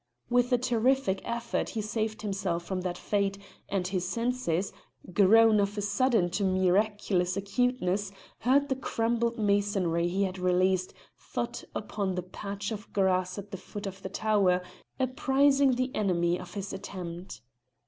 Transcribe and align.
With 0.31 0.51
a 0.51 0.57
terrific 0.57 1.21
effort 1.25 1.69
he 1.69 1.81
saved 1.83 2.23
himself 2.23 2.65
from 2.65 2.81
that 2.81 2.97
fate, 2.97 3.37
and 3.69 3.85
his 3.87 4.03
senses, 4.09 4.73
grown 5.13 5.59
of 5.59 5.77
a 5.77 5.81
sudden 5.83 6.31
to 6.31 6.43
miraculous 6.43 7.37
acuteness, 7.37 8.11
heard 8.39 8.69
the 8.69 8.75
crumbled 8.75 9.37
masonry 9.37 10.07
he 10.07 10.23
had 10.23 10.39
released 10.39 10.95
thud 11.15 11.65
upon 11.75 12.15
the 12.15 12.23
patch 12.23 12.71
of 12.71 12.91
grass 12.93 13.37
at 13.37 13.51
the 13.51 13.57
foot 13.57 13.85
of 13.85 14.01
the 14.01 14.09
tower, 14.09 14.63
apprising 14.99 15.73
the 15.75 15.93
enemy 15.93 16.39
of 16.39 16.55
his 16.55 16.73
attempt. 16.73 17.41